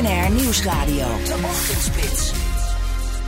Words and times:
BNR 0.00 0.30
Nieuwsradio. 0.30 1.06
De 1.24 1.40
Ochtendspits. 1.44 2.32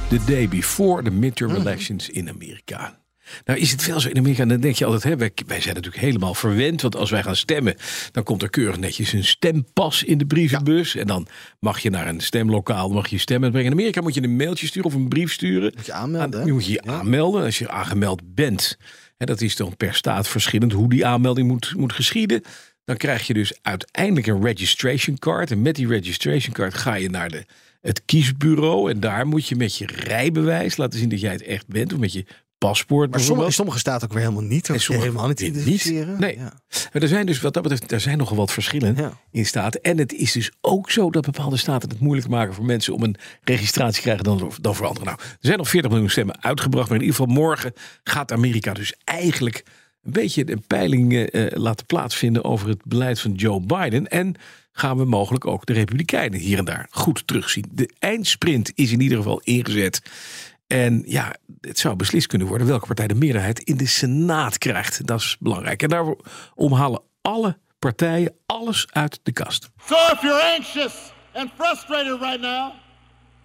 The 0.08 0.24
day 0.26 0.48
before 0.48 1.02
the 1.02 1.10
midterm 1.10 1.54
elections 1.54 2.08
in 2.08 2.28
Amerika. 2.28 2.98
Nou 3.44 3.58
is 3.58 3.70
het 3.70 3.82
veel 3.82 4.00
zo 4.00 4.08
in 4.08 4.18
Amerika, 4.18 4.44
dan 4.44 4.60
denk 4.60 4.74
je 4.76 4.84
altijd, 4.84 5.02
hè, 5.02 5.16
wij, 5.16 5.32
wij 5.46 5.60
zijn 5.60 5.74
natuurlijk 5.74 6.02
helemaal 6.02 6.34
verwend. 6.34 6.82
Want 6.82 6.96
als 6.96 7.10
wij 7.10 7.22
gaan 7.22 7.36
stemmen, 7.36 7.76
dan 8.10 8.22
komt 8.22 8.42
er 8.42 8.50
keurig 8.50 8.78
netjes 8.78 9.12
een 9.12 9.24
stempas 9.24 10.02
in 10.02 10.18
de 10.18 10.26
brievenbus. 10.26 10.96
En 10.96 11.06
dan 11.06 11.26
mag 11.60 11.78
je 11.78 11.90
naar 11.90 12.08
een 12.08 12.20
stemlokaal, 12.20 12.88
mag 12.88 13.08
je 13.08 13.18
stemmen 13.18 13.50
brengen. 13.50 13.70
In 13.70 13.78
Amerika 13.78 14.00
moet 14.00 14.14
je 14.14 14.22
een 14.22 14.36
mailtje 14.36 14.66
sturen 14.66 14.90
of 14.90 14.94
een 14.94 15.08
brief 15.08 15.32
sturen. 15.32 15.72
Moet 15.76 15.86
je 15.86 15.92
aanmelden, 15.92 16.40
Aan- 16.40 16.46
hè? 16.46 16.52
moet 16.52 16.66
je 16.66 16.72
je 16.72 16.82
aanmelden. 16.82 17.44
Als 17.44 17.58
je 17.58 17.68
aangemeld 17.68 18.34
bent, 18.34 18.76
hè, 19.16 19.26
dat 19.26 19.40
is 19.40 19.56
dan 19.56 19.76
per 19.76 19.94
staat 19.94 20.28
verschillend 20.28 20.72
hoe 20.72 20.88
die 20.88 21.06
aanmelding 21.06 21.48
moet, 21.48 21.74
moet 21.76 21.92
geschieden. 21.92 22.42
Dan 22.84 22.96
krijg 22.96 23.26
je 23.26 23.34
dus 23.34 23.58
uiteindelijk 23.62 24.26
een 24.26 24.42
registration 24.42 25.18
card. 25.18 25.50
En 25.50 25.62
met 25.62 25.74
die 25.74 25.86
registration 25.86 26.54
card 26.54 26.74
ga 26.74 26.94
je 26.94 27.10
naar 27.10 27.28
de, 27.28 27.44
het 27.80 28.04
kiesbureau. 28.04 28.90
En 28.90 29.00
daar 29.00 29.26
moet 29.26 29.48
je 29.48 29.56
met 29.56 29.76
je 29.76 29.86
rijbewijs 29.86 30.76
laten 30.76 30.98
zien 30.98 31.08
dat 31.08 31.20
jij 31.20 31.32
het 31.32 31.42
echt 31.42 31.66
bent. 31.66 31.92
Of 31.92 31.98
met 31.98 32.12
je 32.12 32.24
paspoort 32.58 33.10
Maar 33.10 33.20
sommige, 33.20 33.50
sommige 33.50 33.78
staat 33.78 34.04
ook 34.04 34.12
weer 34.12 34.22
helemaal 34.22 34.42
niet. 34.42 34.68
En 34.68 34.80
sommige 34.80 35.06
helemaal 35.08 35.28
niet 35.28 35.40
identificeren. 35.40 36.20
Nee. 36.20 36.36
Ja. 36.36 36.52
Maar 36.92 37.02
er 37.02 37.08
zijn 37.08 37.26
dus 37.26 37.40
wat 37.40 37.54
dat 37.54 37.62
betreft, 37.62 37.92
er 37.92 38.00
zijn 38.00 38.18
nogal 38.18 38.36
wat 38.36 38.52
verschillen 38.52 38.96
Ja. 38.96 39.20
in 39.30 39.46
staten. 39.46 39.82
En 39.82 39.98
het 39.98 40.12
is 40.12 40.32
dus 40.32 40.50
ook 40.60 40.90
zo 40.90 41.10
dat 41.10 41.24
bepaalde 41.24 41.56
staten 41.56 41.88
het 41.88 42.00
moeilijk 42.00 42.28
maken 42.28 42.54
voor 42.54 42.64
mensen 42.64 42.94
om 42.94 43.02
een 43.02 43.16
registratie 43.42 43.94
te 43.94 44.00
krijgen 44.00 44.24
dan, 44.24 44.52
dan 44.60 44.74
voor 44.74 44.86
anderen. 44.86 45.06
Nou, 45.06 45.18
er 45.20 45.36
zijn 45.40 45.58
nog 45.58 45.68
40 45.68 45.90
miljoen 45.90 46.10
stemmen 46.10 46.42
uitgebracht. 46.42 46.88
Maar 46.88 46.98
in 46.98 47.04
ieder 47.04 47.18
geval 47.18 47.34
morgen 47.34 47.72
gaat 48.04 48.32
Amerika 48.32 48.72
dus 48.72 48.94
eigenlijk 49.04 49.64
een 50.02 50.12
beetje 50.12 50.50
een 50.50 50.64
peiling 50.66 51.12
eh, 51.12 51.46
eh, 51.46 51.52
laten 51.52 51.86
plaatsvinden 51.86 52.44
over 52.44 52.68
het 52.68 52.84
beleid 52.84 53.20
van 53.20 53.32
Joe 53.32 53.60
Biden. 53.60 54.08
En 54.08 54.34
gaan 54.72 54.96
we 54.96 55.04
mogelijk 55.04 55.46
ook 55.46 55.66
de 55.66 55.72
Republikeinen 55.72 56.40
hier 56.40 56.58
en 56.58 56.64
daar 56.64 56.86
goed 56.90 57.26
terugzien. 57.26 57.64
De 57.72 57.90
eindsprint 57.98 58.72
is 58.74 58.92
in 58.92 59.00
ieder 59.00 59.16
geval 59.16 59.40
ingezet. 59.44 60.02
En 60.66 61.02
ja, 61.06 61.34
het 61.60 61.78
zou 61.78 61.96
beslist 61.96 62.26
kunnen 62.26 62.48
worden 62.48 62.66
welke 62.66 62.86
partij 62.86 63.06
de 63.06 63.14
meerderheid 63.14 63.58
in 63.58 63.76
de 63.76 63.86
Senaat 63.86 64.58
krijgt. 64.58 65.06
Dat 65.06 65.20
is 65.20 65.36
belangrijk. 65.38 65.82
En 65.82 65.88
daarom 65.88 66.72
halen 66.72 67.02
alle 67.20 67.58
partijen 67.78 68.34
alles 68.46 68.86
uit 68.92 69.20
de 69.22 69.32
kast. 69.32 69.70
So 69.86 69.94
if 69.94 70.22
you're 70.22 70.54
anxious 70.56 71.12
and 71.32 71.50
frustrated 71.56 72.20
right 72.20 72.40
now, 72.40 72.72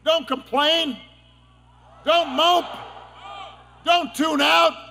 don't 0.04 0.28
complain. 0.28 0.98
Don't 2.04 2.36
mope. 2.36 2.68
Don't 3.84 4.16
tune 4.16 4.44
out. 4.44 4.87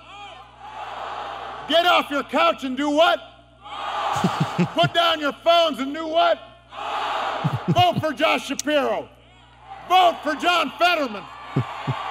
Get 1.67 1.85
off 1.85 2.09
your 2.09 2.23
couch 2.23 2.63
and 2.63 2.77
do 2.77 2.89
what? 2.89 3.19
Put 4.73 4.93
down 4.93 5.19
your 5.19 5.33
phones 5.43 5.79
and 5.79 5.93
do 5.93 6.07
what? 6.07 6.37
Vote 7.67 7.99
for 7.99 8.13
Josh 8.13 8.45
Shapiro. 8.45 9.07
Vote 9.89 10.15
for 10.23 10.35
John 10.41 10.71
Fetterman. 10.79 11.23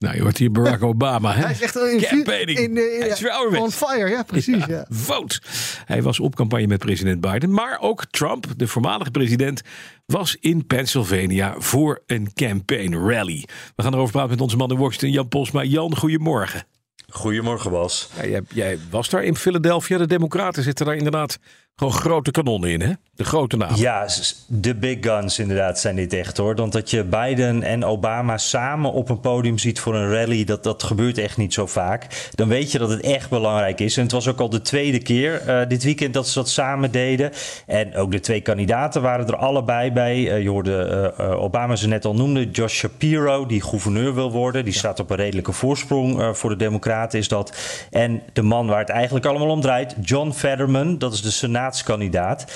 Nou, 0.00 0.14
je 0.16 0.22
hoort 0.22 0.38
hier 0.38 0.50
Barack 0.50 0.82
Obama. 0.92 1.32
Hè? 1.32 1.42
Hij 1.42 1.50
is 1.50 1.60
echt 1.60 1.76
in, 1.76 2.00
Campaigning. 2.00 2.58
in, 2.58 2.76
eh, 2.76 2.98
Hij 2.98 3.08
is 3.08 3.20
weer 3.20 3.30
ouderwets. 3.30 3.62
on 3.82 3.88
fire. 3.88 4.08
Ja, 4.10 4.22
precies. 4.22 4.64
Ja. 4.66 4.86
Vote. 4.88 5.40
Hij 5.84 6.02
was 6.02 6.20
op 6.20 6.34
campagne 6.34 6.66
met 6.66 6.78
president 6.78 7.20
Biden. 7.20 7.52
Maar 7.52 7.78
ook 7.80 8.04
Trump, 8.10 8.46
de 8.56 8.66
voormalige 8.66 9.10
president, 9.10 9.62
was 10.06 10.36
in 10.40 10.66
Pennsylvania 10.66 11.54
voor 11.58 12.02
een 12.06 12.32
campaign 12.34 12.94
rally. 12.94 13.44
We 13.76 13.82
gaan 13.82 13.92
erover 13.94 14.12
praten 14.12 14.30
met 14.30 14.40
onze 14.40 14.56
man 14.56 14.70
in 14.70 14.76
Washington, 14.76 15.10
Jan 15.10 15.28
Posma. 15.28 15.62
Jan, 15.62 15.96
goedemorgen. 15.96 16.64
Goedemorgen, 17.10 17.70
Bas. 17.70 18.08
Ja, 18.16 18.26
jij, 18.26 18.42
jij 18.48 18.78
was 18.90 19.08
daar 19.08 19.24
in 19.24 19.36
Philadelphia. 19.36 19.98
De 19.98 20.06
Democraten 20.06 20.62
zitten 20.62 20.86
daar 20.86 20.96
inderdaad 20.96 21.38
gewoon 21.80 21.94
grote 21.94 22.30
kanonnen 22.30 22.70
in, 22.70 22.80
hè? 22.80 22.92
De 23.14 23.24
grote 23.24 23.56
namen. 23.56 23.78
Ja, 23.78 24.06
de 24.46 24.74
big 24.74 24.98
guns 25.00 25.38
inderdaad 25.38 25.78
zijn 25.78 25.96
dit 25.96 26.12
echt 26.12 26.36
hoor. 26.36 26.56
Want 26.56 26.72
dat 26.72 26.90
je 26.90 27.04
Biden 27.04 27.62
en 27.62 27.84
Obama 27.84 28.38
samen 28.38 28.92
op 28.92 29.08
een 29.08 29.20
podium 29.20 29.58
ziet 29.58 29.80
voor 29.80 29.94
een 29.94 30.12
rally, 30.12 30.44
dat, 30.44 30.62
dat 30.62 30.82
gebeurt 30.82 31.18
echt 31.18 31.36
niet 31.36 31.54
zo 31.54 31.66
vaak. 31.66 32.30
Dan 32.34 32.48
weet 32.48 32.72
je 32.72 32.78
dat 32.78 32.90
het 32.90 33.00
echt 33.00 33.30
belangrijk 33.30 33.80
is. 33.80 33.96
En 33.96 34.02
het 34.02 34.12
was 34.12 34.28
ook 34.28 34.40
al 34.40 34.48
de 34.48 34.60
tweede 34.60 34.98
keer 34.98 35.42
eh, 35.46 35.68
dit 35.68 35.82
weekend 35.82 36.14
dat 36.14 36.28
ze 36.28 36.38
dat 36.38 36.48
samen 36.48 36.90
deden. 36.90 37.30
En 37.66 37.96
ook 37.96 38.12
de 38.12 38.20
twee 38.20 38.40
kandidaten 38.40 39.02
waren 39.02 39.26
er 39.26 39.36
allebei 39.36 39.92
bij. 39.92 40.30
Eh, 40.30 40.42
je 40.42 40.48
hoorde 40.48 41.14
eh, 41.16 41.42
Obama 41.42 41.76
ze 41.76 41.88
net 41.88 42.04
al 42.04 42.14
noemde, 42.14 42.50
Josh 42.50 42.74
Shapiro, 42.74 43.46
die 43.46 43.62
gouverneur 43.62 44.14
wil 44.14 44.30
worden. 44.30 44.64
Die 44.64 44.74
staat 44.74 45.00
op 45.00 45.10
een 45.10 45.16
redelijke 45.16 45.52
voorsprong 45.52 46.36
voor 46.36 46.50
de 46.50 46.56
Democraten 46.56 47.18
is 47.18 47.28
dat. 47.28 47.56
En 47.90 48.22
de 48.32 48.42
man 48.42 48.66
waar 48.66 48.78
het 48.78 48.88
eigenlijk 48.88 49.26
allemaal 49.26 49.48
om 49.48 49.60
draait, 49.60 49.94
John 50.02 50.30
Fetterman, 50.30 50.98
dat 50.98 51.12
is 51.12 51.22
de 51.22 51.30
senaatskandidaat. 51.74 52.46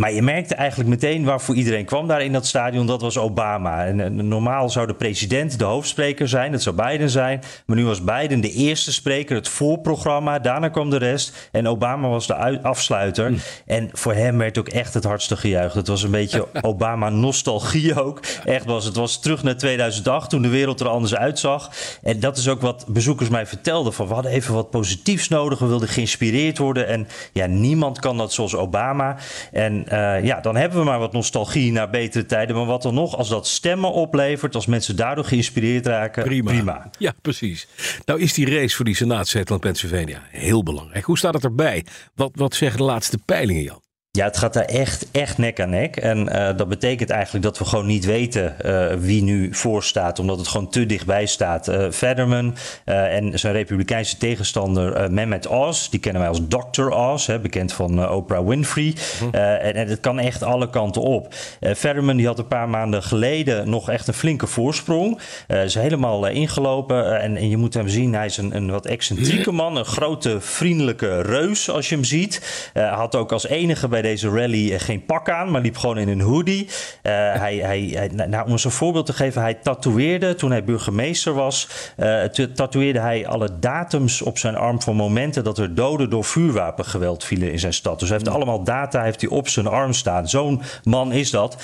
Maar 0.00 0.12
je 0.12 0.22
merkte 0.22 0.54
eigenlijk 0.54 0.90
meteen 0.90 1.24
waarvoor 1.24 1.54
iedereen 1.54 1.84
kwam 1.84 2.06
daar 2.06 2.22
in 2.22 2.32
dat 2.32 2.46
stadion. 2.46 2.86
Dat 2.86 3.00
was 3.00 3.18
Obama. 3.18 3.86
En, 3.86 4.28
normaal 4.28 4.70
zou 4.70 4.86
de 4.86 4.94
president 4.94 5.58
de 5.58 5.64
hoofdspreker 5.64 6.28
zijn. 6.28 6.52
Dat 6.52 6.62
zou 6.62 6.76
Biden 6.76 7.10
zijn. 7.10 7.42
Maar 7.66 7.76
nu 7.76 7.84
was 7.84 8.04
Biden 8.04 8.40
de 8.40 8.50
eerste 8.50 8.92
spreker, 8.92 9.36
het 9.36 9.48
voorprogramma. 9.48 10.38
Daarna 10.38 10.68
kwam 10.68 10.90
de 10.90 10.96
rest. 10.96 11.48
En 11.52 11.68
Obama 11.68 12.08
was 12.08 12.26
de 12.26 12.34
ui- 12.34 12.58
afsluiter. 12.62 13.32
En 13.66 13.88
voor 13.92 14.14
hem 14.14 14.38
werd 14.38 14.58
ook 14.58 14.68
echt 14.68 14.94
het 14.94 15.04
hardste 15.04 15.36
gejuicht. 15.36 15.74
Het 15.74 15.88
was 15.88 16.02
een 16.02 16.10
beetje 16.10 16.46
Obama-nostalgie 16.62 18.02
ook. 18.02 18.20
Echt 18.44 18.64
was. 18.64 18.84
Het 18.84 18.96
was 18.96 19.20
terug 19.20 19.42
naar 19.42 19.56
2008 19.56 20.30
toen 20.30 20.42
de 20.42 20.48
wereld 20.48 20.80
er 20.80 20.88
anders 20.88 21.14
uitzag. 21.14 21.70
En 22.02 22.20
dat 22.20 22.36
is 22.36 22.48
ook 22.48 22.60
wat 22.60 22.84
bezoekers 22.88 23.28
mij 23.28 23.46
vertelden. 23.46 23.92
Van 23.92 24.06
we 24.06 24.14
hadden 24.14 24.32
even 24.32 24.54
wat 24.54 24.70
positiefs 24.70 25.28
nodig. 25.28 25.58
We 25.58 25.66
wilden 25.66 25.88
geïnspireerd 25.88 26.58
worden. 26.58 26.88
En 26.88 27.08
ja, 27.32 27.46
niemand 27.46 27.98
kan 28.00 28.16
dat 28.16 28.32
zoals 28.32 28.54
Obama. 28.54 29.16
En 29.52 29.83
eh, 29.88 30.24
ja, 30.24 30.40
dan 30.40 30.56
hebben 30.56 30.78
we 30.78 30.84
maar 30.84 30.98
wat 30.98 31.12
nostalgie 31.12 31.72
naar 31.72 31.90
betere 31.90 32.26
tijden. 32.26 32.56
Maar 32.56 32.66
wat 32.66 32.82
dan 32.82 32.94
nog, 32.94 33.16
als 33.16 33.28
dat 33.28 33.46
stemmen 33.46 33.92
oplevert, 33.92 34.54
als 34.54 34.66
mensen 34.66 34.96
daardoor 34.96 35.24
geïnspireerd 35.24 35.86
raken, 35.86 36.22
Prima. 36.22 36.90
Ja, 36.98 37.12
precies. 37.22 37.68
Nou 38.04 38.20
is 38.20 38.32
die 38.32 38.50
race 38.50 38.76
voor 38.76 38.84
die 38.84 38.96
senaatzetel 38.96 39.54
in 39.54 39.60
Pennsylvania 39.60 40.22
heel 40.30 40.62
belangrijk. 40.62 41.04
Hoe 41.04 41.18
staat 41.18 41.34
het 41.34 41.44
erbij? 41.44 41.84
Wat, 42.14 42.30
wat 42.34 42.54
zeggen 42.54 42.78
de 42.78 42.84
laatste 42.84 43.18
peilingen, 43.18 43.62
Jan? 43.62 43.82
Ja, 44.16 44.24
het 44.24 44.36
gaat 44.36 44.52
daar 44.52 44.64
echt, 44.64 45.06
echt 45.12 45.38
nek 45.38 45.60
aan 45.60 45.70
nek. 45.70 45.96
En 45.96 46.28
eh, 46.28 46.56
dat 46.56 46.68
betekent 46.68 47.10
eigenlijk 47.10 47.44
dat 47.44 47.58
we 47.58 47.64
gewoon 47.64 47.86
niet 47.86 48.04
weten 48.04 48.60
eh, 48.60 48.96
wie 48.96 49.22
nu 49.22 49.54
voor 49.54 49.82
staat, 49.82 50.18
omdat 50.18 50.38
het 50.38 50.48
gewoon 50.48 50.68
te 50.68 50.86
dichtbij 50.86 51.26
staat. 51.26 51.68
Eh, 51.68 53.16
en 53.16 53.38
zijn 53.38 53.52
republikeinse 53.52 54.16
tegenstander 54.16 54.92
eh, 54.92 55.08
Mehmet 55.08 55.46
Oz, 55.46 55.88
die 55.88 56.00
kennen 56.00 56.20
wij 56.20 56.30
als 56.30 56.40
Dr. 56.48 56.88
Oz, 56.88 57.26
hè, 57.26 57.38
bekend 57.38 57.72
van 57.72 58.10
Oprah 58.10 58.46
Winfrey. 58.46 58.94
Eh, 59.32 59.64
en, 59.64 59.74
en 59.74 59.88
het 59.88 60.00
kan 60.00 60.18
echt 60.18 60.42
alle 60.42 60.70
kanten 60.70 61.02
op. 61.02 61.34
Fetterman 61.76 62.16
die 62.16 62.26
had 62.26 62.38
een 62.38 62.48
paar 62.48 62.68
maanden 62.68 63.02
geleden 63.02 63.70
nog 63.70 63.90
echt 63.90 64.08
een 64.08 64.14
flinke 64.14 64.46
voorsprong. 64.46 65.18
Is 65.46 65.74
helemaal 65.74 66.26
ingelopen 66.26 67.20
en, 67.20 67.36
en 67.36 67.48
je 67.48 67.56
moet 67.56 67.74
hem 67.74 67.88
zien, 67.88 68.14
hij 68.14 68.26
is 68.26 68.36
een, 68.36 68.56
een 68.56 68.70
wat 68.70 68.86
excentrieke 68.86 69.52
man, 69.52 69.76
een 69.76 69.84
grote 69.84 70.40
vriendelijke 70.40 71.22
reus 71.22 71.70
als 71.70 71.88
je 71.88 71.94
hem 71.94 72.04
ziet. 72.04 72.70
Hij 72.72 72.88
had 72.88 73.14
ook 73.14 73.32
als 73.32 73.46
enige 73.46 73.88
bij 73.88 74.02
deze 74.04 74.28
rally 74.28 74.72
eh, 74.72 74.80
geen 74.80 75.04
pak 75.04 75.30
aan, 75.30 75.50
maar 75.50 75.60
liep 75.60 75.76
gewoon 75.76 75.98
in 75.98 76.08
een 76.08 76.20
hoodie. 76.20 76.68
Eh, 77.02 77.12
hij, 77.12 77.56
hij, 77.56 77.90
hij- 77.94 78.26
nou, 78.28 78.44
om 78.44 78.50
eens 78.50 78.64
een 78.64 78.70
voorbeeld 78.70 79.06
te 79.06 79.12
geven, 79.12 79.42
hij 79.42 79.54
tatoeëerde 79.54 80.34
toen 80.34 80.50
hij 80.50 80.64
burgemeester 80.64 81.32
was. 81.34 81.68
eh, 81.96 82.22
tatoeëerde 82.54 82.98
hij 83.00 83.26
alle 83.26 83.48
datums 83.60 84.22
op 84.22 84.38
zijn 84.38 84.56
arm 84.56 84.82
van 84.82 84.96
momenten 84.96 85.44
dat 85.44 85.58
er 85.58 85.74
doden 85.74 86.10
door 86.10 86.24
vuurwapengeweld 86.24 87.24
vielen 87.24 87.52
in 87.52 87.58
zijn 87.58 87.72
stad. 87.74 87.98
Dus 87.98 88.08
hij 88.08 88.18
heeft 88.18 88.30
allemaal 88.36 88.64
data 88.64 89.02
heeft 89.02 89.20
hij 89.20 89.30
op 89.30 89.48
zijn 89.48 89.66
arm 89.66 89.92
staan. 89.92 90.28
Zo'n 90.28 90.62
man 90.84 91.12
is 91.12 91.30
dat. 91.30 91.56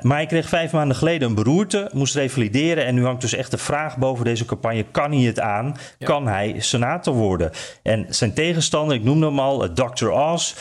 Maar 0.00 0.16
hij 0.16 0.26
kreeg 0.26 0.48
vijf 0.48 0.72
maanden 0.72 0.96
geleden 0.96 1.28
een 1.28 1.34
beroerte, 1.34 1.90
moest 1.92 2.14
revalideren. 2.14 2.84
En 2.86 2.94
nu 2.94 3.04
hangt 3.04 3.20
dus 3.20 3.34
echt 3.34 3.50
de 3.50 3.58
vraag 3.58 3.96
boven 3.96 4.24
deze 4.24 4.44
campagne: 4.44 4.84
kan 4.90 5.12
hij 5.12 5.22
het 5.22 5.40
aan? 5.40 5.76
Kan 5.98 6.26
hij 6.26 6.54
senator 6.58 7.14
worden? 7.14 7.50
En 7.82 8.06
zijn 8.08 8.32
tegenstander, 8.34 8.96
ik 8.96 9.04
noemde 9.04 9.26
hem 9.26 9.38
al, 9.40 9.72
Dr. 9.72 10.08
Oz. 10.08 10.54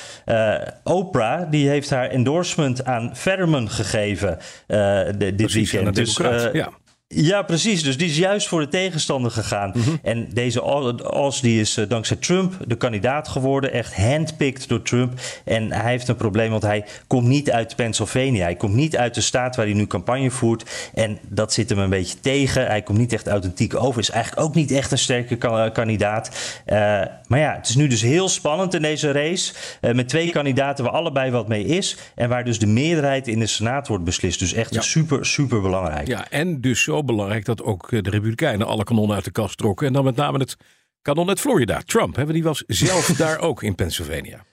Oprah, 0.88 1.52
die 1.52 1.70
heeft 1.70 1.90
haar 1.90 2.10
endorsement 2.10 2.86
aan 2.86 3.16
Fetterman 3.16 3.70
gegeven 3.70 4.38
eh, 4.68 5.02
dit 5.18 5.36
Precies, 5.36 5.72
weekend. 5.72 5.96
Dus 5.96 6.20
eh, 6.20 6.54
ja. 6.54 6.70
Ja, 7.10 7.42
precies. 7.42 7.84
Dus 7.84 7.98
die 7.98 8.08
is 8.10 8.18
juist 8.18 8.48
voor 8.48 8.60
de 8.60 8.68
tegenstander 8.68 9.32
gegaan. 9.32 9.72
Mhm. 9.76 9.90
En 10.04 10.28
deze 10.34 10.64
Os 11.14 11.42
die 11.42 11.60
is 11.60 11.78
eh, 11.78 11.90
dankzij 11.90 12.18
Trump 12.18 12.54
de 12.68 12.76
kandidaat 12.76 13.28
geworden. 13.28 13.72
Echt 13.74 13.96
handpicked 13.96 14.68
door 14.68 14.82
Trump. 14.82 15.20
En 15.46 15.72
hij 15.72 15.92
heeft 15.92 16.08
een 16.08 16.16
probleem, 16.16 16.50
want 16.52 16.62
hij 16.64 16.86
komt 17.08 17.28
niet 17.28 17.52
uit 17.52 17.76
Pennsylvania. 17.76 18.44
Hij 18.44 18.56
komt 18.56 18.74
niet 18.74 18.98
uit 18.98 19.14
de 19.14 19.22
staat 19.22 19.56
waar 19.56 19.66
hij 19.66 19.74
nu 19.74 19.88
campagne 19.88 20.32
voert. 20.32 20.90
En 20.94 21.18
dat 21.28 21.54
zit 21.54 21.70
hem 21.70 21.80
een 21.80 21.90
beetje 21.90 22.20
tegen. 22.20 22.66
Hij 22.68 22.82
komt 22.82 22.98
niet 22.98 23.14
echt 23.14 23.28
authentiek 23.28 23.76
over. 23.76 24.02
Is 24.02 24.10
eigenlijk 24.10 24.48
ook 24.48 24.56
niet 24.56 24.72
echt 24.72 24.92
een 24.92 24.98
sterke 24.98 25.36
ka- 25.36 25.70
kandidaat. 25.70 26.62
Eh, 26.66 26.78
maar 27.28 27.40
ja, 27.40 27.56
het 27.56 27.70
is 27.70 27.76
nu 27.76 27.88
dus 27.88 28.02
heel 28.02 28.30
spannend 28.30 28.74
in 28.74 28.82
deze 28.82 29.12
race. 29.12 29.54
eh, 29.82 29.94
met 29.94 30.10
twee 30.10 30.30
kandidaten 30.32 30.84
waar 30.84 30.94
allebei 30.94 31.32
wat 31.32 31.48
mee 31.48 31.66
is. 31.66 31.98
En 32.16 32.30
waar 32.30 32.44
dus 32.44 32.60
de 32.60 32.68
meerderheid 32.68 33.28
in 33.28 33.40
de 33.40 33.48
Senaat 33.48 33.88
wordt 33.88 34.04
beslist. 34.04 34.40
Dus 34.40 34.54
echt 34.54 34.74
Ja. 34.74 34.82
super, 34.82 35.26
super 35.26 35.62
belangrijk. 35.62 36.08
Ja, 36.08 36.26
en 36.30 36.62
dus 36.62 36.90
zo 36.98 37.04
belangrijk 37.04 37.46
dat 37.46 37.64
ook 37.64 37.92
eh, 37.92 38.02
de 38.02 38.10
Republikeinen 38.10 38.68
alle 38.68 38.84
kanonnen 38.84 39.16
uit 39.16 39.26
de 39.26 39.32
kast 39.32 39.58
trokken. 39.58 39.88
En 39.88 39.94
dan 39.94 40.04
met 40.04 40.16
name 40.16 40.38
het 40.38 40.56
kanon 41.02 41.30
uit 41.30 41.40
Florida. 41.40 41.82
Trump, 41.86 42.16
hè, 42.16 42.22
want 42.22 42.34
die 42.34 42.44
was 42.44 42.64
zelf 42.68 43.06
daar 43.24 43.40
ook 43.40 43.64
in 43.64 43.76
Pennsylvania. 43.76 44.46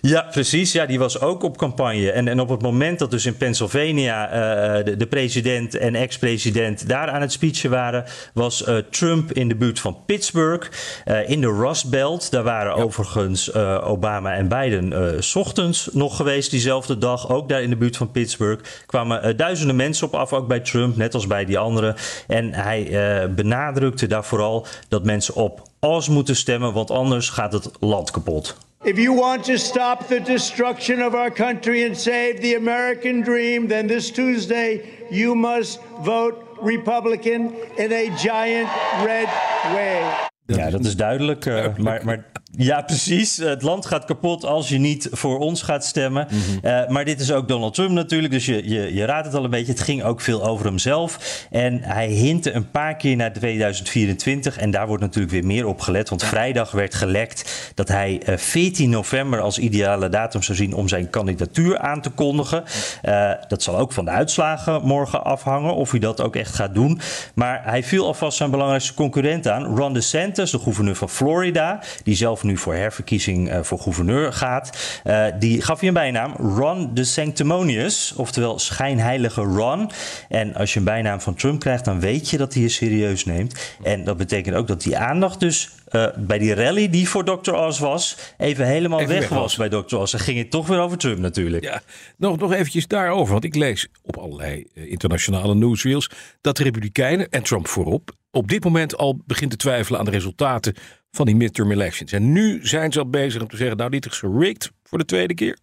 Ja, 0.00 0.26
precies. 0.30 0.72
Ja, 0.72 0.86
die 0.86 0.98
was 0.98 1.20
ook 1.20 1.42
op 1.42 1.56
campagne. 1.56 2.10
En, 2.10 2.28
en 2.28 2.40
op 2.40 2.48
het 2.48 2.62
moment 2.62 2.98
dat 2.98 3.10
dus 3.10 3.26
in 3.26 3.36
Pennsylvania 3.36 4.28
eh, 4.30 4.84
de, 4.84 4.96
de 4.96 5.06
president 5.06 5.74
en 5.74 5.94
ex-president 5.94 6.88
daar 6.88 7.08
aan 7.08 7.20
het 7.20 7.32
speechen 7.32 7.70
waren, 7.70 8.04
was 8.34 8.64
eh, 8.64 8.76
Trump 8.90 9.32
in 9.32 9.48
de 9.48 9.56
buurt 9.56 9.80
van 9.80 9.96
Pittsburgh. 10.06 10.70
Eh, 11.04 11.28
in 11.28 11.40
de 11.40 11.52
Rust 11.52 11.90
Belt. 11.90 12.30
Daar 12.30 12.42
waren 12.42 12.74
overigens 12.74 13.50
eh, 13.50 13.88
Obama 13.88 14.34
en 14.34 14.48
Biden 14.48 14.92
eh, 14.92 15.20
's 15.20 15.34
ochtends 15.34 15.88
nog 15.92 16.16
geweest 16.16 16.50
diezelfde 16.50 16.98
dag. 16.98 17.28
Ook 17.28 17.48
daar 17.48 17.62
in 17.62 17.70
de 17.70 17.76
buurt 17.76 17.96
van 17.96 18.10
Pittsburgh. 18.10 18.62
Kwamen 18.86 19.22
eh, 19.22 19.36
duizenden 19.36 19.76
mensen 19.76 20.06
op 20.06 20.14
af, 20.14 20.32
ook 20.32 20.48
bij 20.48 20.60
Trump, 20.60 20.96
net 20.96 21.14
als 21.14 21.26
bij 21.26 21.44
die 21.44 21.58
anderen. 21.58 21.94
En 22.26 22.52
hij 22.52 22.86
eh, 22.86 23.28
benadrukte 23.28 24.06
daar 24.06 24.24
vooral 24.24 24.66
dat 24.88 25.04
mensen 25.04 25.34
op 25.34 25.68
Oz 25.80 26.08
moeten 26.08 26.36
stemmen, 26.36 26.72
want 26.72 26.90
anders 26.90 27.28
gaat 27.28 27.52
het 27.52 27.70
land 27.80 28.10
kapot. 28.10 28.56
If 28.84 28.98
you 28.98 29.14
want 29.14 29.44
to 29.44 29.56
stop 29.56 30.08
the 30.08 30.20
destruction 30.20 31.00
of 31.00 31.14
our 31.14 31.30
country 31.30 31.84
and 31.86 31.96
save 31.96 32.42
the 32.42 32.54
American 32.56 33.22
dream, 33.22 33.66
then 33.66 33.86
this 33.86 34.10
Tuesday 34.10 35.06
you 35.10 35.34
must 35.34 35.80
vote 36.04 36.34
Republican 36.60 37.54
in 37.78 37.92
a 37.92 38.10
giant 38.16 38.68
red 39.02 39.28
wave. 39.72 40.28
ja, 40.46 40.70
dat 40.70 40.84
is 40.84 40.96
duidelijk. 40.96 41.46
eh, 41.46 41.76
maar, 41.76 42.00
maar 42.04 42.24
ja, 42.56 42.82
precies. 42.82 43.36
Het 43.36 43.62
land 43.62 43.86
gaat 43.86 44.04
kapot 44.04 44.44
als 44.44 44.68
je 44.68 44.78
niet 44.78 45.08
voor 45.10 45.38
ons 45.38 45.62
gaat 45.62 45.84
stemmen. 45.84 46.28
Eh, 46.62 46.88
maar 46.88 47.04
dit 47.04 47.20
is 47.20 47.32
ook 47.32 47.48
Donald 47.48 47.74
Trump 47.74 47.90
natuurlijk. 47.90 48.32
Dus 48.32 48.46
je, 48.46 48.68
je, 48.68 48.94
je 48.94 49.04
raadt 49.04 49.26
het 49.26 49.34
al 49.34 49.44
een 49.44 49.50
beetje. 49.50 49.72
Het 49.72 49.80
ging 49.80 50.02
ook 50.02 50.20
veel 50.20 50.44
over 50.44 50.66
hemzelf. 50.66 51.18
En 51.50 51.82
hij 51.82 52.08
hintte 52.08 52.52
een 52.52 52.70
paar 52.70 52.96
keer 52.96 53.16
naar 53.16 53.32
2024. 53.32 54.58
En 54.58 54.70
daar 54.70 54.86
wordt 54.86 55.02
natuurlijk 55.02 55.32
weer 55.32 55.46
meer 55.46 55.66
op 55.66 55.80
gelet. 55.80 56.08
Want 56.08 56.24
vrijdag 56.24 56.70
werd 56.70 56.94
gelekt 56.94 57.72
dat 57.74 57.88
hij 57.88 58.22
eh, 58.24 58.36
14 58.36 58.90
november 58.90 59.40
als 59.40 59.58
ideale 59.58 60.08
datum 60.08 60.42
zou 60.42 60.58
zien 60.58 60.74
om 60.74 60.88
zijn 60.88 61.10
kandidatuur 61.10 61.78
aan 61.78 62.00
te 62.00 62.10
kondigen. 62.10 62.64
Eh, 63.02 63.30
dat 63.48 63.62
zal 63.62 63.78
ook 63.78 63.92
van 63.92 64.04
de 64.04 64.10
uitslagen 64.10 64.82
morgen 64.82 65.24
afhangen 65.24 65.74
of 65.74 65.90
hij 65.90 66.00
dat 66.00 66.20
ook 66.20 66.36
echt 66.36 66.54
gaat 66.54 66.74
doen. 66.74 67.00
Maar 67.34 67.62
hij 67.64 67.82
viel 67.82 68.06
alvast 68.06 68.36
zijn 68.36 68.50
belangrijkste 68.50 68.94
concurrent 68.94 69.48
aan, 69.48 69.76
Ron 69.76 69.92
DeSantis, 69.92 70.50
de 70.50 70.58
gouverneur 70.58 70.96
van 70.96 71.08
Florida, 71.08 71.80
die 72.02 72.14
zelf 72.14 72.42
nu 72.44 72.56
voor 72.56 72.74
herverkiezing 72.74 73.50
eh, 73.50 73.62
voor 73.62 73.78
gouverneur 73.78 74.32
gaat. 74.32 75.00
Eh, 75.04 75.26
die 75.38 75.62
gaf 75.62 75.78
hij 75.78 75.88
een 75.88 75.94
bijnaam, 75.94 76.32
Ron 76.32 76.94
de 76.94 77.04
Sanctimonious, 77.04 78.14
oftewel 78.16 78.58
schijnheilige 78.58 79.40
Ron. 79.40 79.90
En 80.28 80.54
als 80.54 80.72
je 80.72 80.78
een 80.78 80.84
bijnaam 80.84 81.20
van 81.20 81.34
Trump 81.34 81.60
krijgt, 81.60 81.84
dan 81.84 82.00
weet 82.00 82.30
je 82.30 82.36
dat 82.36 82.52
hij 82.54 82.62
je 82.62 82.68
serieus 82.68 83.24
neemt. 83.24 83.76
En 83.82 84.04
dat 84.04 84.16
betekent 84.16 84.56
ook 84.56 84.66
dat 84.66 84.82
die 84.82 84.98
aandacht 84.98 85.40
dus 85.40 85.70
eh, 85.84 86.06
bij 86.16 86.38
die 86.38 86.54
rally 86.54 86.90
die 86.90 87.08
voor 87.08 87.24
Dr. 87.24 87.52
Oz 87.52 87.78
was, 87.78 88.16
even 88.38 88.66
helemaal 88.66 89.00
Even 89.00 89.12
weg 89.12 89.20
weg 89.20 89.28
was 89.28 89.56
was. 89.56 89.68
bij 89.68 89.80
Dr. 89.82 89.96
Oz. 89.96 90.10
Dan 90.10 90.20
ging 90.20 90.38
het 90.38 90.50
toch 90.50 90.66
weer 90.66 90.80
over 90.80 90.98
Trump 90.98 91.18
natuurlijk. 91.18 91.64
Ja, 91.64 91.82
nog, 92.16 92.38
nog 92.38 92.52
eventjes 92.52 92.86
daarover. 92.86 93.32
Want 93.32 93.44
ik 93.44 93.54
lees 93.54 93.88
op 94.02 94.16
allerlei 94.16 94.66
internationale 94.74 95.54
newsreels 95.54 96.10
dat 96.40 96.56
de 96.56 96.62
Republikeinen 96.62 97.28
en 97.30 97.42
Trump 97.42 97.68
voorop 97.68 98.12
op 98.34 98.48
dit 98.48 98.64
moment 98.64 98.96
al 98.96 99.20
begint 99.26 99.50
te 99.50 99.56
twijfelen 99.56 99.98
aan 99.98 100.04
de 100.04 100.10
resultaten 100.10 100.74
van 101.14 101.26
die 101.26 101.36
midterm 101.36 101.70
elections. 101.70 102.12
En 102.12 102.32
nu 102.32 102.66
zijn 102.66 102.92
ze 102.92 102.98
al 102.98 103.10
bezig 103.10 103.42
om 103.42 103.48
te 103.48 103.56
zeggen, 103.56 103.76
nou 103.76 103.90
dit 103.90 104.06
is 104.06 104.18
gerigged 104.18 104.70
voor 104.82 104.98
de 104.98 105.04
tweede 105.04 105.34
keer. 105.34 105.58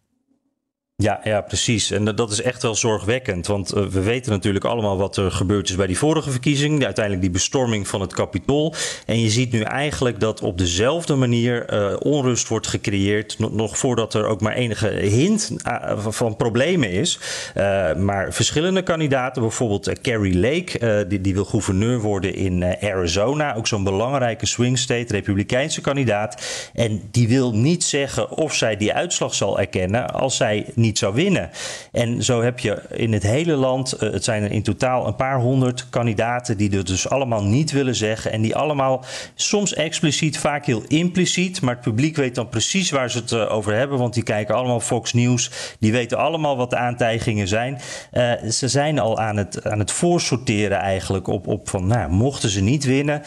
Ja, 1.01 1.19
ja, 1.23 1.41
precies. 1.41 1.91
En 1.91 2.05
dat- 2.05 2.31
is 2.31 2.41
echt 2.41 2.61
wel 2.61 2.75
zorgwekkend. 2.75 3.47
Want 3.47 3.71
eh, 3.71 3.83
we 3.85 4.01
weten 4.01 4.31
natuurlijk 4.31 4.65
allemaal 4.65 4.97
wat 4.97 5.17
er 5.17 5.31
gebeurd 5.31 5.69
is 5.69 5.75
bij 5.75 5.87
die 5.87 5.97
vorige 5.97 6.31
verkiezing. 6.31 6.83
Uiteindelijk 6.85 7.23
die 7.23 7.31
bestorming 7.33 7.87
van 7.87 8.01
het 8.01 8.13
Capitool. 8.13 8.73
En 9.05 9.19
je 9.21 9.29
ziet 9.29 9.51
nu 9.51 9.61
eigenlijk 9.61 10.19
dat 10.19 10.41
op 10.41 10.57
dezelfde 10.57 11.15
manier 11.15 11.65
eh, 11.65 11.95
onrust 11.99 12.47
wordt 12.47 12.67
gecreëerd. 12.67 13.39
Nog, 13.39 13.77
voordat 13.77 14.13
er 14.13 14.25
ook 14.25 14.41
maar 14.41 14.53
enige 14.53 14.87
hint 14.87 15.51
ah, 15.63 15.99
van, 16.07 16.35
problemen 16.35 16.89
is. 16.91 17.19
Eh, 17.53 17.95
maar 17.95 18.33
verschillende 18.33 18.81
kandidaten, 18.81 19.41
bijvoorbeeld 19.41 19.87
eh, 19.87 19.95
Carrie 20.01 20.37
Lake, 20.39 20.79
eh, 20.79 21.09
die, 21.09 21.21
die 21.21 21.33
wil 21.33 21.45
gouverneur 21.45 21.99
worden 21.99 22.35
in 22.35 22.63
eh, 22.63 22.91
Arizona. 22.93 23.55
Ook 23.55 23.67
zo'n 23.67 23.83
belangrijke 23.83 24.45
swing 24.45 24.77
state, 24.77 25.13
republikeinse 25.13 25.81
kandidaat. 25.81 26.41
En 26.73 27.01
die 27.11 27.27
wil 27.27 27.53
niet 27.55 27.83
zeggen 27.83 28.31
of 28.37 28.53
zij 28.55 28.77
die 28.77 28.93
uitslag 28.93 29.33
zal 29.33 29.59
erkennen 29.59 30.09
als 30.13 30.37
zij 30.37 30.65
niet 30.75 30.90
zou 30.97 31.13
winnen. 31.13 31.49
En 31.91 32.23
zo 32.23 32.41
heb 32.41 32.59
je 32.59 32.81
in 32.89 33.13
het 33.13 33.23
hele 33.23 33.55
land, 33.55 33.91
eh, 33.91 34.11
het 34.11 34.23
zijn 34.23 34.43
er 34.43 34.51
in 34.51 34.63
totaal 34.63 35.07
een 35.07 35.15
paar 35.15 35.39
honderd 35.39 35.89
kandidaten 35.89 36.57
die 36.57 36.77
er 36.77 36.85
dus 36.85 37.09
allemaal 37.09 37.43
niet 37.43 37.71
willen 37.71 37.95
zeggen. 37.95 38.31
En 38.31 38.41
die 38.41 38.55
allemaal 38.55 39.05
soms 39.35 39.73
expliciet, 39.73 40.37
vaak 40.37 40.65
heel 40.65 40.83
impliciet. 40.87 41.61
Maar 41.61 41.73
het 41.73 41.83
publiek 41.83 42.15
weet 42.15 42.35
dan 42.35 42.49
precies 42.49 42.89
waar 42.89 43.11
ze 43.11 43.17
het 43.17 43.31
eh, 43.31 43.53
over 43.53 43.73
hebben. 43.73 43.97
Want 43.97 44.13
die 44.13 44.23
kijken 44.23 44.55
allemaal 44.55 44.79
Fox 44.79 45.13
News. 45.13 45.51
Die 45.79 45.91
weten 45.91 46.17
allemaal 46.17 46.57
wat 46.57 46.69
de 46.69 46.77
aantijgingen 46.77 47.47
zijn. 47.47 47.79
Eh, 48.11 48.31
ze 48.49 48.67
zijn 48.67 48.99
al 48.99 49.19
aan 49.19 49.37
het, 49.37 49.63
aan 49.63 49.79
het 49.79 49.91
voorsorteren 49.91 50.77
eigenlijk 50.77 51.27
op, 51.27 51.47
op 51.47 51.69
van, 51.69 51.87
nou, 51.87 52.11
mochten 52.11 52.49
ze 52.49 52.61
niet 52.61 52.85
winnen, 52.85 53.21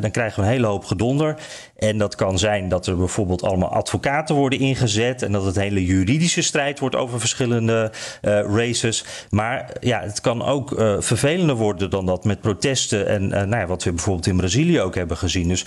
dan 0.00 0.10
krijgen 0.10 0.40
we 0.40 0.46
een 0.46 0.52
hele 0.52 0.66
hoop 0.66 0.84
gedonder. 0.84 1.36
En 1.82 1.98
dat 1.98 2.14
kan 2.14 2.38
zijn 2.38 2.68
dat 2.68 2.86
er 2.86 2.96
bijvoorbeeld 2.96 3.42
allemaal 3.42 3.72
advocaten 3.72 4.34
worden 4.34 4.58
ingezet 4.58 5.22
en 5.22 5.32
dat 5.32 5.44
het 5.44 5.56
hele 5.56 5.84
juridische 5.84 6.42
strijd 6.42 6.78
wordt 6.78 6.96
over 6.96 7.20
verschillende 7.20 7.92
eh, 8.20 8.40
races. 8.40 9.04
Maar 9.30 9.70
ja, 9.80 10.00
het 10.00 10.20
kan 10.20 10.44
ook 10.44 10.72
eh, 10.72 10.94
vervelender 10.98 11.56
worden 11.56 11.90
dan 11.90 12.06
dat 12.06 12.24
met 12.24 12.40
protesten 12.40 13.06
en 13.06 13.32
eh, 13.32 13.42
nou 13.42 13.60
ja, 13.60 13.66
wat 13.66 13.84
we 13.84 13.90
bijvoorbeeld 13.90 14.26
in 14.26 14.36
Brazilië 14.36 14.80
ook 14.80 14.94
hebben 14.94 15.16
gezien. 15.16 15.48
Dus 15.48 15.64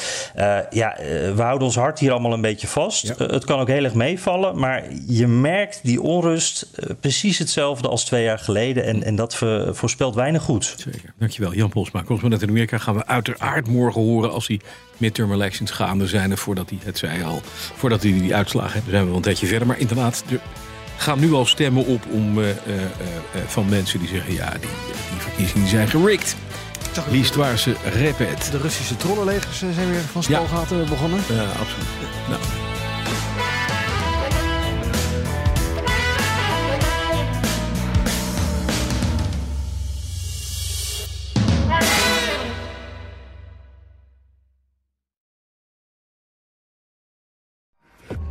ja, 0.69 0.95
we 1.36 1.41
houden 1.41 1.67
ons 1.67 1.75
hart 1.75 2.00
hier 2.00 2.12
allemaal 2.12 2.34
een 2.34 2.41
beetje 2.41 2.67
vast. 2.67 3.13
Het 3.17 3.45
kan 3.45 3.60
ook 3.60 3.67
heel 3.67 3.84
erg 3.84 3.93
meevallen, 3.93 4.60
maar 4.60 4.84
je 5.07 5.27
merkt 5.27 5.79
die 5.84 6.01
onrust 6.01 6.69
precies 7.00 7.38
hetzelfde 7.38 7.88
als 7.88 8.05
twee 8.05 8.24
jaar 8.24 8.39
geleden 8.39 8.84
en, 8.84 9.03
en 9.03 9.15
dat 9.15 9.36
voorspelt 9.72 10.15
weinig 10.15 10.41
goed. 10.41 10.75
Zeker. 10.77 11.13
Dankjewel, 11.19 11.53
Jan 11.53 11.69
Polsma. 11.69 12.03
Correspondent 12.03 12.41
in 12.41 12.50
Amerika 12.50 12.77
gaan 12.77 12.95
we 12.95 13.05
uiteraard 13.05 13.67
morgen 13.67 14.01
horen 14.01 14.31
als 14.31 14.48
die 14.48 14.62
midterm 14.98 15.32
elections 15.34 15.72
gaande 15.72 16.08
zijn. 16.08 16.32
En 16.32 16.38
voordat 16.38 16.70
hij, 16.70 16.80
het 16.84 16.98
zei 16.98 17.24
al, 17.24 17.42
voordat 17.75 18.04
hij 18.04 18.12
die 18.12 18.36
uitslagen 18.36 18.74
hebben, 18.74 18.92
zijn 18.92 19.02
we 19.04 19.08
wel 19.08 19.18
een 19.18 19.24
tijdje 19.24 19.48
verder. 19.48 19.68
Maar 19.68 19.80
inderdaad, 19.80 20.24
er 20.30 20.40
gaan 20.98 21.20
nu 21.20 21.34
al 21.34 21.46
stemmen 21.46 21.86
op 21.86 22.06
om, 22.10 22.40
eh, 22.40 22.50
eh, 22.50 22.56
eh, 22.56 23.42
van 23.48 23.70
mensen 23.70 24.00
die 24.00 24.08
zeggen, 24.08 24.34
ja, 24.34 24.50
die, 24.52 24.60
die 24.60 25.20
verkiezingen 25.20 25.68
zijn 25.68 25.88
gerikt. 25.88 26.36
Liefst 27.10 27.36
waar 27.36 27.58
ze 27.58 27.75
repet. 27.94 28.52
De 28.52 28.58
Russische 28.58 28.98
trollenlegers 28.98 29.60
zijn 29.60 29.90
weer 29.90 30.02
van 30.12 30.24
Ja. 30.28 30.36
spalgaten 30.36 30.90
begonnen. 30.90 31.20
Ja, 31.30 31.44
absoluut. 31.44 31.88
Nou. 32.30 32.42